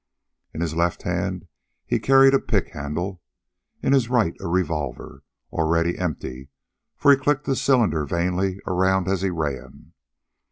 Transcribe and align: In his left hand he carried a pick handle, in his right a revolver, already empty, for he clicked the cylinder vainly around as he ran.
In 0.51 0.61
his 0.61 0.73
left 0.73 1.03
hand 1.03 1.47
he 1.85 1.99
carried 1.99 2.33
a 2.33 2.39
pick 2.39 2.69
handle, 2.69 3.21
in 3.83 3.93
his 3.93 4.09
right 4.09 4.33
a 4.41 4.47
revolver, 4.47 5.21
already 5.51 5.95
empty, 5.99 6.49
for 6.97 7.11
he 7.11 7.17
clicked 7.17 7.45
the 7.45 7.55
cylinder 7.55 8.03
vainly 8.07 8.57
around 8.65 9.07
as 9.07 9.21
he 9.21 9.29
ran. 9.29 9.93